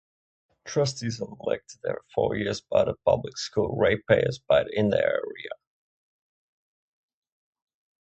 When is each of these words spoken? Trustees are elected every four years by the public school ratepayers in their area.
Trustees 0.65 1.21
are 1.21 1.27
elected 1.43 1.81
every 1.87 2.01
four 2.15 2.35
years 2.35 2.59
by 2.59 2.85
the 2.85 2.95
public 3.05 3.37
school 3.37 3.77
ratepayers 3.79 4.41
in 4.71 4.89
their 4.89 5.05
area. 5.05 5.51